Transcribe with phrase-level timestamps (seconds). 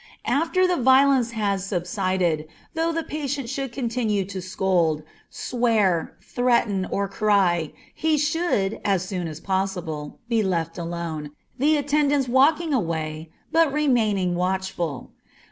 [0.25, 7.07] After the violence has subsided, though the patient should continue to scold, swear, threaten, or
[7.07, 11.29] cry, he should, as soon as possible, be left alone,
[11.59, 15.11] the attendants walking away, but remaining watchful.